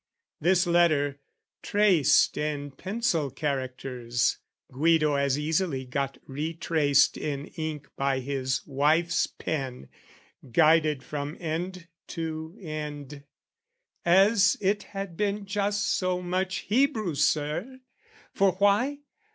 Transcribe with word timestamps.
This 0.39 0.65
letter, 0.65 1.19
traced 1.61 2.35
in 2.35 2.71
pencil 2.71 3.29
characters, 3.29 4.39
Guido 4.71 5.13
as 5.13 5.37
easily 5.37 5.85
got 5.85 6.17
retraced 6.25 7.17
in 7.17 7.45
ink 7.49 7.87
By 7.95 8.19
his 8.19 8.65
wife's 8.65 9.27
pen, 9.27 9.89
guided 10.51 11.03
from 11.03 11.37
end 11.39 11.87
to 12.07 12.57
end, 12.59 13.25
As 14.03 14.57
it 14.59 14.81
had 14.97 15.15
been 15.17 15.45
just 15.45 15.87
so 15.95 16.19
much 16.19 16.65
Hebrew, 16.67 17.13
Sir: 17.13 17.81
For 18.33 18.53
why? 18.53 19.01